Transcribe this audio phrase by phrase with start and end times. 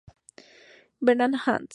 [0.99, 1.67] Barnard, Hans.